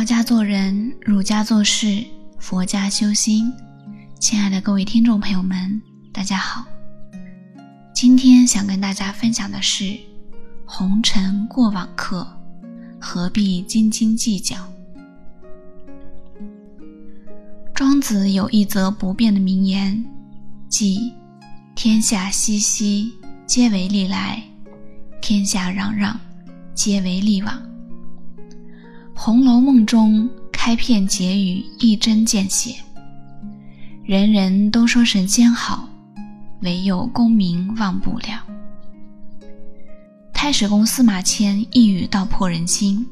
[0.00, 2.02] 道家做人，儒家做事，
[2.38, 3.52] 佛家修心。
[4.18, 5.78] 亲爱的各位听众朋友们，
[6.10, 6.64] 大家好。
[7.94, 9.94] 今天想跟大家分享的是：
[10.64, 12.26] 红尘过往客，
[12.98, 14.56] 何必斤斤计较？
[17.74, 20.02] 庄子有一则不变的名言，
[20.70, 21.12] 即
[21.76, 23.12] “天下熙熙，
[23.46, 24.44] 皆为利来；
[25.20, 26.16] 天下攘攘，
[26.74, 27.54] 皆为利往。”
[29.22, 32.74] 《红楼梦》中开篇结语一针见血，
[34.02, 35.86] 人人都说神仙好，
[36.62, 38.42] 唯有功名忘不了。
[40.32, 43.06] 太史公司马迁一语道破人心：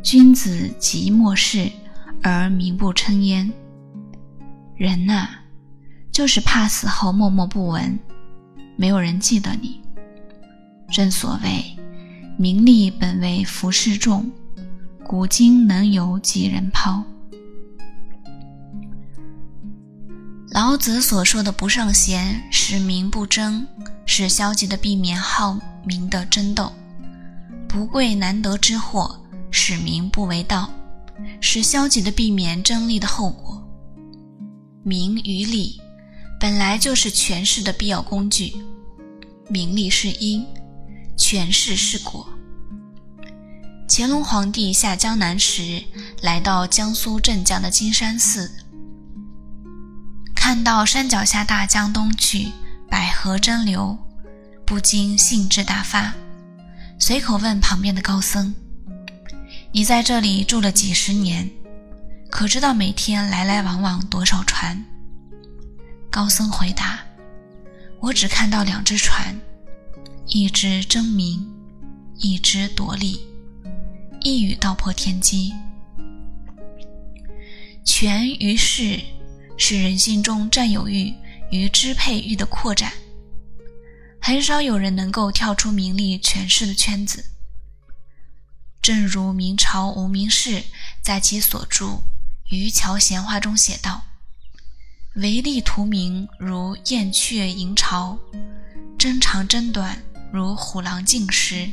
[0.00, 1.68] 君子即末世
[2.22, 3.52] 而名不称焉。
[4.76, 5.26] 人呐，
[6.12, 7.98] 就是怕死后默默不闻，
[8.76, 9.80] 没有人记得你。
[10.92, 11.64] 正所谓，
[12.38, 14.30] 名利本为浮世众。
[15.06, 17.04] 古今能有几人抛？
[20.50, 23.66] 老子所说的“不圣贤，使民不争”，
[24.06, 26.64] 是消极的避免好名的争斗
[27.68, 30.70] ；“不贵难得之货，使民不为盗”，
[31.38, 33.62] 是消极的避免争利的后果。
[34.82, 35.78] 名与利
[36.40, 38.54] 本来就是权势的必要工具，
[39.50, 40.46] 名利是因，
[41.14, 42.26] 权势是果。
[43.96, 45.80] 乾隆皇帝下江南时，
[46.20, 48.50] 来到江苏镇江的金山寺，
[50.34, 52.48] 看到山脚下大江东去，
[52.90, 53.96] 百河争流，
[54.66, 56.12] 不禁兴致大发，
[56.98, 58.52] 随口问旁边的高僧
[59.70, 61.48] ：“你在这里住了几十年，
[62.32, 64.84] 可知道每天来来往往多少船？”
[66.10, 66.98] 高僧回答
[68.02, 69.40] ：“我只看到两只船，
[70.26, 71.48] 一只争名，
[72.16, 73.24] 一只夺利。”
[74.24, 75.52] 一语道破天机。
[77.84, 78.98] 权与势
[79.58, 81.12] 是人心中占有欲
[81.50, 82.90] 与支配欲的扩展，
[84.18, 87.26] 很少有人能够跳出名利权势的圈子。
[88.80, 90.64] 正如明朝无名氏
[91.02, 91.84] 在其所著
[92.48, 94.04] 《渔樵闲话》中写道
[95.16, 98.16] ：“唯利图名，如燕雀迎巢；
[98.98, 100.02] 争长争短，
[100.32, 101.68] 如虎狼竞食。”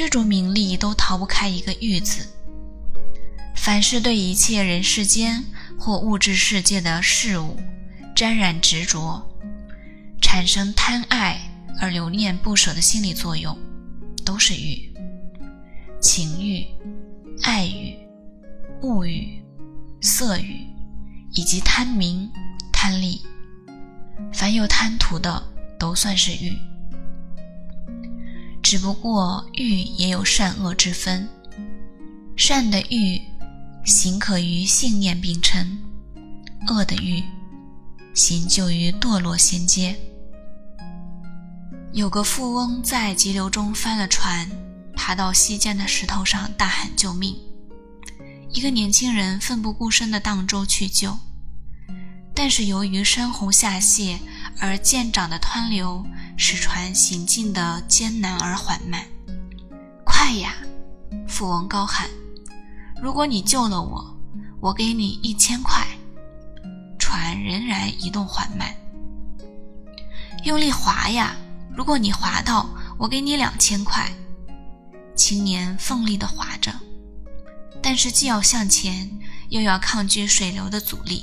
[0.00, 2.26] 这种名利都逃不开一个“欲”字。
[3.54, 5.44] 凡是对一切人世间
[5.78, 7.60] 或物质世界的事物
[8.16, 9.22] 沾染执着，
[10.22, 11.38] 产生贪爱
[11.78, 13.54] 而留恋不舍的心理作用，
[14.24, 14.90] 都是欲。
[16.00, 16.64] 情欲、
[17.42, 17.94] 爱欲、
[18.80, 19.44] 物欲、
[20.00, 20.66] 色欲，
[21.34, 22.26] 以及贪名、
[22.72, 23.20] 贪利，
[24.32, 25.42] 凡有贪图的，
[25.78, 26.56] 都算是欲。
[28.70, 31.28] 只不过欲也有善恶之分，
[32.36, 33.20] 善的欲
[33.84, 35.76] 行可与信念并称，
[36.68, 37.20] 恶的欲
[38.14, 39.98] 行就于堕落仙阶。
[41.92, 44.48] 有个富翁在急流中翻了船，
[44.94, 47.36] 爬到溪间的石头上大喊救命。
[48.52, 51.18] 一个年轻人奋不顾身地荡舟去救，
[52.32, 54.16] 但是由于山洪下泻
[54.60, 56.06] 而渐长的湍流。
[56.42, 59.04] 使船行进的艰难而缓慢。
[60.06, 60.54] 快呀！
[61.28, 62.08] 富翁高喊
[63.02, 64.18] ：“如果你救了我，
[64.58, 65.86] 我给你一千块。”
[66.98, 68.74] 船仍然移动缓慢。
[70.44, 71.36] 用力划呀！
[71.76, 72.66] 如果你划到，
[72.98, 74.10] 我给你两千块。
[75.14, 76.72] 青年奋力地划着，
[77.82, 79.10] 但是既要向前，
[79.50, 81.22] 又要抗拒水流的阻力，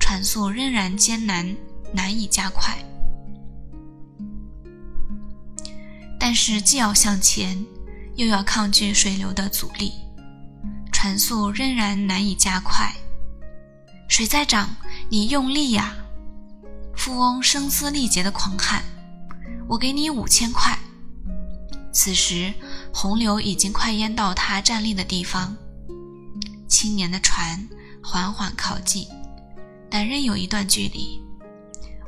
[0.00, 1.54] 船速仍然艰难，
[1.92, 2.74] 难以加快。
[6.28, 7.64] 但是既要向前，
[8.16, 9.94] 又要抗拒水流的阻力，
[10.92, 12.94] 船速仍然难以加快。
[14.10, 14.76] 水在涨，
[15.08, 15.96] 你用力呀！
[16.94, 18.84] 富翁声嘶力竭地狂喊
[19.70, 20.78] ：“我给你五千块。”
[21.94, 22.52] 此时
[22.92, 25.56] 洪流已经快淹到他站立的地方。
[26.68, 27.66] 青年的船
[28.02, 29.08] 缓缓靠近，
[29.88, 31.22] 但仍有一段距离。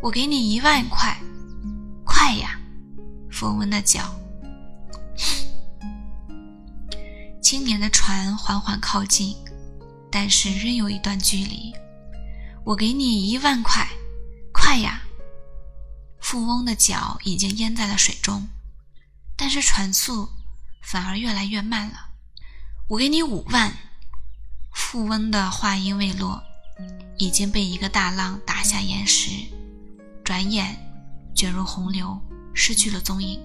[0.02, 1.18] 我给你一万块，
[2.04, 2.59] 快呀！
[3.40, 4.14] 富翁的脚，
[7.40, 9.34] 青年的船缓缓靠近，
[10.12, 11.72] 但是仍有一段距离。
[12.66, 13.88] 我给你一万块，
[14.52, 15.00] 快呀！
[16.20, 18.46] 富翁的脚已经淹在了水中，
[19.38, 20.28] 但是船速
[20.82, 22.10] 反而越来越慢了。
[22.88, 23.74] 我给你五万。
[24.74, 26.42] 富翁的话音未落，
[27.16, 29.30] 已经被一个大浪打下岩石，
[30.22, 30.76] 转眼
[31.34, 32.20] 卷入洪流。
[32.62, 33.40] 失去了踪影。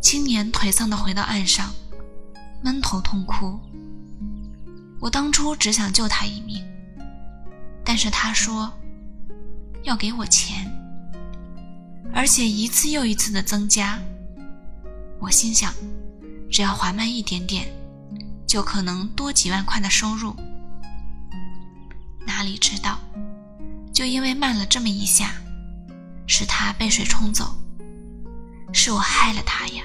[0.00, 1.72] 青年颓丧地回到岸上，
[2.60, 3.56] 闷头痛哭。
[5.00, 6.60] 我当初只想救他一命，
[7.84, 8.68] 但是他说
[9.84, 10.68] 要给我钱，
[12.12, 13.96] 而且一次又一次的增加。
[15.20, 15.72] 我心想，
[16.50, 17.72] 只要还慢一点点，
[18.44, 20.34] 就可能多几万块的收入。
[22.26, 22.98] 哪里知道，
[23.92, 25.32] 就因为慢了这么一下，
[26.34, 27.54] 是他被水冲走，
[28.72, 29.84] 是我害了他呀！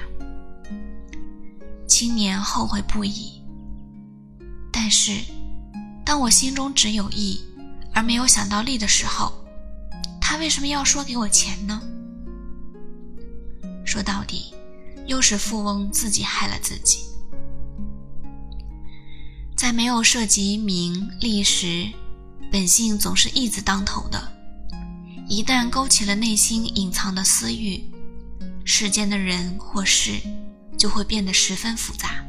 [1.86, 3.42] 青年后悔不已。
[4.72, 5.20] 但是，
[6.06, 7.38] 当我心中只有义，
[7.92, 9.30] 而没有想到利的时候，
[10.22, 11.82] 他为什么要说给我钱呢？
[13.84, 14.54] 说到底，
[15.06, 17.00] 又是富翁自己害了自己。
[19.54, 21.86] 在没有涉及名利时，
[22.50, 24.18] 本性总是义字当头的；
[25.28, 27.84] 一旦勾起了内心隐藏的私欲，
[28.64, 30.12] 世间的人或事
[30.78, 32.24] 就会变得十分复杂。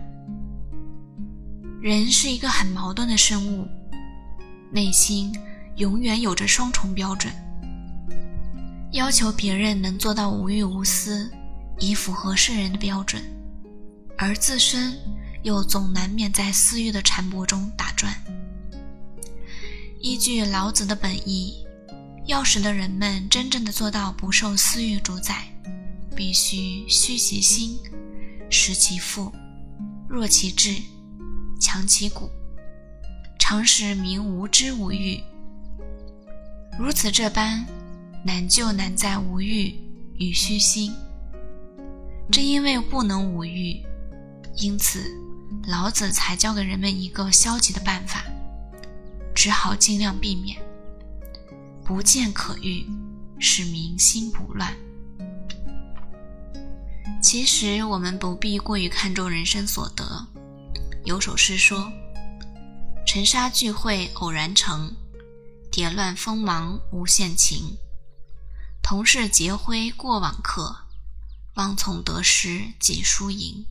[1.81, 3.65] 人是一个很矛盾的生物，
[4.69, 5.33] 内心
[5.77, 7.33] 永远有着双重标准，
[8.91, 11.31] 要求别人能做到无欲无私，
[11.79, 13.23] 以符合世人的标准，
[14.17, 14.99] 而自身
[15.43, 18.13] 又总难免在私欲的缠脖中打转。
[20.01, 21.65] 依据老子的本意，
[22.29, 25.47] 要使得人们真正的做到不受私欲主宰，
[26.15, 27.79] 必须虚其心，
[28.51, 29.33] 实其腹，
[30.07, 30.75] 弱其志。
[31.59, 32.29] 强其骨，
[33.39, 35.19] 常使民无知无欲。
[36.77, 37.65] 如此这般，
[38.23, 39.75] 难就难在无欲
[40.19, 40.93] 与虚心。
[42.31, 43.83] 正因为不能无欲，
[44.55, 45.03] 因此
[45.67, 48.23] 老子才教给人们一个消极的办法，
[49.35, 50.57] 只好尽量避免，
[51.89, 52.85] 不见可欲，
[53.39, 54.77] 使民心不乱。
[57.19, 60.27] 其实我们不必过于看重人生所得。
[61.03, 61.91] 有首诗说
[63.07, 64.95] ：“尘沙聚会偶然成，
[65.71, 67.75] 蝶乱锋芒无限情。
[68.83, 70.85] 同是劫灰过往客，
[71.55, 73.65] 望从得失几输赢。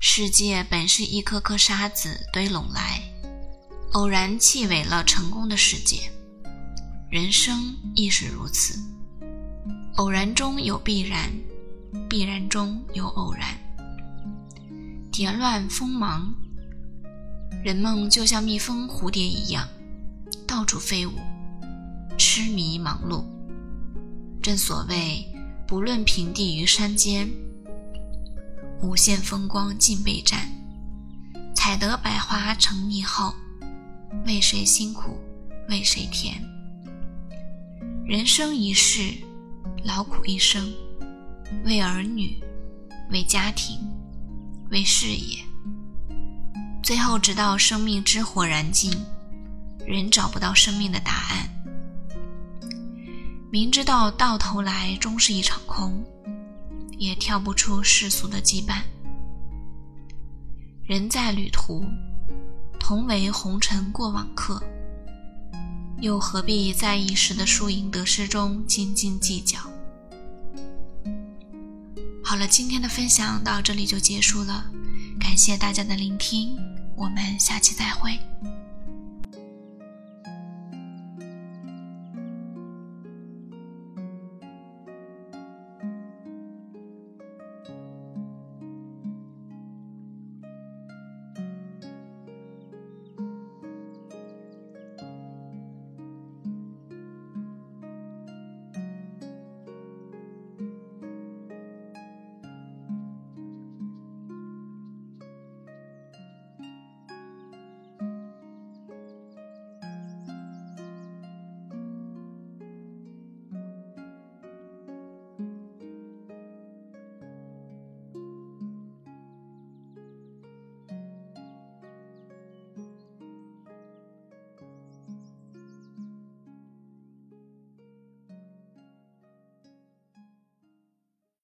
[0.00, 3.02] 世界本是一颗颗沙子堆拢来，
[3.92, 6.10] 偶然砌尾了成功的世界。
[7.14, 8.76] 人生亦是如此，
[9.94, 11.30] 偶然中有必然，
[12.08, 13.56] 必然中有偶然。”
[15.12, 16.34] 蝶乱蜂忙，
[17.62, 19.64] 人们就像蜜蜂、蝴蝶一样，
[20.44, 21.12] 到处飞舞，
[22.18, 23.22] 痴迷忙碌。
[24.42, 25.24] 正所谓，
[25.68, 27.30] 不论平地与山间，
[28.82, 30.50] 无限风光尽被占。
[31.54, 33.32] 采得百花成蜜后，
[34.26, 35.16] 为谁辛苦
[35.68, 36.42] 为谁甜？
[38.06, 39.14] 人生一世，
[39.82, 40.70] 劳苦一生，
[41.64, 42.38] 为儿女，
[43.10, 43.78] 为家庭。
[44.70, 45.38] 为事业，
[46.82, 48.92] 最后直到生命之火燃尽，
[49.86, 51.48] 仍找不到生命的答案。
[53.50, 56.04] 明知道到头来终是一场空，
[56.98, 58.82] 也跳不出世俗的羁绊。
[60.86, 61.86] 人在旅途，
[62.78, 64.62] 同为红尘过往客，
[66.00, 69.58] 又何必在一时的输赢得失中斤斤计较？
[72.22, 74.70] 好了，今天的分享到这里就结束了，
[75.20, 76.56] 感谢大家的聆听，
[76.96, 78.18] 我们下期再会。